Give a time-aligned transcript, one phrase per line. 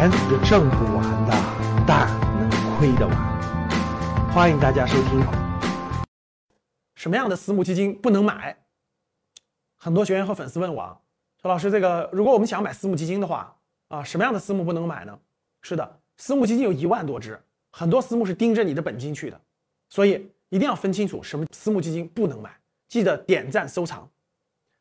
[0.00, 2.08] 钱是挣不完的，但
[2.38, 4.30] 能亏得完。
[4.32, 5.22] 欢迎大家收听。
[6.94, 8.56] 什么样的私募基金不能买？
[9.76, 10.98] 很多学员和粉丝问我，
[11.42, 13.54] 说老师，这个如果我们想买私募基金的话，
[13.88, 15.18] 啊，什么样的私募不能买呢？
[15.60, 17.38] 是的，私募基金有一万多只，
[17.70, 19.38] 很多私募是盯着你的本金去的，
[19.90, 22.50] 所以一定要分清楚什么私募基金不能买。
[22.88, 24.08] 记得点赞收藏。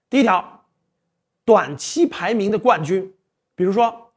[0.10, 0.64] 第一条，
[1.44, 3.14] 短期排名的冠军，
[3.54, 4.09] 比如说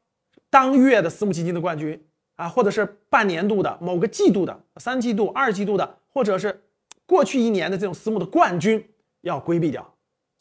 [0.53, 1.99] 当月的私募基金的冠军
[2.37, 6.63] 啊，或者是半年度的某个季度的三季度、二季度的，或者是
[7.07, 8.87] 过去一年的这种私募的冠军
[9.23, 9.95] 要规避掉。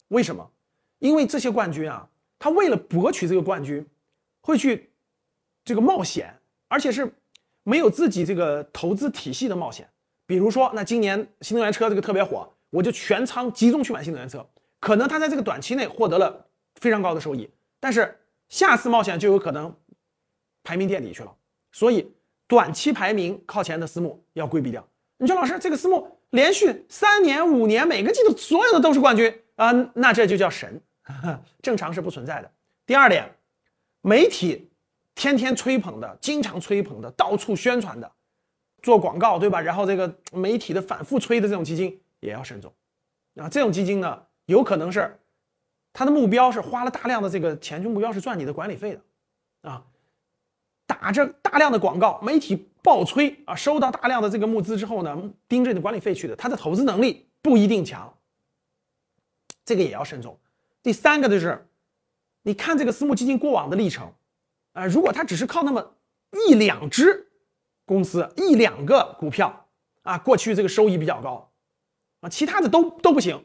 [0.08, 0.46] 为什么？
[0.98, 2.06] 因为这些冠军啊，
[2.38, 3.86] 他为了博取这个冠军，
[4.42, 4.90] 会去
[5.64, 6.38] 这个冒险，
[6.68, 7.10] 而且是
[7.62, 9.88] 没有自己这个投资体系的冒险。
[10.26, 12.52] 比如说，那今年新能源车这个特别火。
[12.72, 14.46] 我就全仓集中去买新能源车，
[14.80, 19.76] 可能他在这个短期内获得了非常高的收益，但是下次冒险就有可能
[20.62, 21.34] 排名垫底去了。
[21.70, 22.12] 所以
[22.46, 24.86] 短期排名靠前的私募要规避掉。
[25.18, 30.80] 你说老师，这个私募连续三年、五年每个季度所有的都是冠军啊，那这就叫神，
[31.62, 32.50] 正常是不存在的。
[32.86, 33.30] 第二点，
[34.00, 34.70] 媒体
[35.14, 38.10] 天天吹捧的、经常吹捧的、到处宣传的、
[38.82, 39.60] 做广告对吧？
[39.60, 41.98] 然后这个媒体的反复吹的这种基金。
[42.22, 42.72] 也要慎重，
[43.34, 45.18] 啊，这种基金呢，有可能是
[45.92, 49.84] 它的目标是花了大量的这个钱，就目标是赚你的管理费的，啊，
[51.02, 58.16] 打着大量的广告，媒体爆吹啊，收到大量的这个募资之后呢，盯着你的管理费去的，它的投资能力不一定强，
[59.64, 60.38] 这个也要慎重。
[60.80, 61.66] 第三个就是，
[62.42, 64.12] 你看这个私募基金过往的历程，
[64.74, 65.96] 啊，如果它只是靠那么
[66.46, 67.32] 一两只
[67.84, 69.66] 公司、一两个股票
[70.02, 71.50] 啊，过去这个收益比较高。
[72.20, 73.44] 啊，其他的都都不行。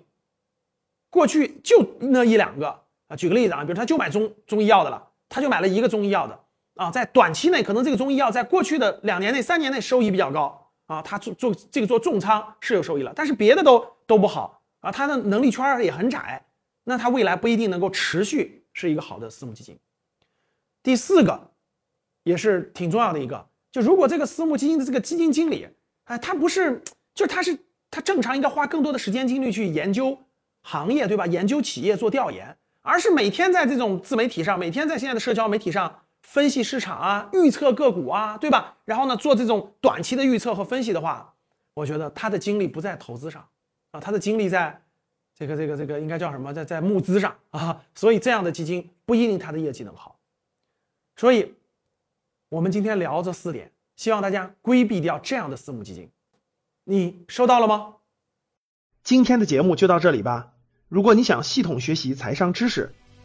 [1.10, 6.40] 过去就那一两个啊，举个例子啊，比如他就买中中医药的了，他就买了一个中医药的
[6.78, 16.46] 啊，在短期内可能这个中医药在过去的两年内、三年内收益比较高啊，他做做这个做重仓是有收益了，但是别的都都不好啊，他的能力圈也很窄，
[16.84, 19.78] 那他未来不一定能够持续是一个好的私募基金。
[20.82, 21.52] 第四个
[22.24, 25.68] 也是挺重要的一个，就如果这个私募基金的这个基金经理，
[26.06, 26.82] 哎，他不是，
[27.14, 27.58] 就他是。
[27.90, 30.20] 他正常应该花更多的时间精力去研究
[30.62, 31.26] 行业，对吧？
[31.26, 38.78] 研究企业做调研，而是每天在这种自媒体上，每天在现在的社交媒体上分析市场啊，预测个股啊，对吧？
[38.86, 41.34] 然后呢，做这种短期的预测和分析的话，
[41.74, 43.48] 我觉得他的精力不在投资上
[43.92, 44.82] 啊，他的精力在
[45.34, 46.54] 这个这个这个应该叫什么？
[46.54, 47.84] 在在募资上啊。
[47.96, 50.20] 所以这样的基金不一定他的业绩能好。
[51.16, 51.56] 所以，
[52.50, 56.10] 我们今天聊这四点，希望大家规避掉这样的私募基金。
[56.84, 57.96] 你收到了吗？
[59.04, 60.54] 今天的节目就到这里吧。
[60.90, 62.94] 如果你想系统学习财商知识，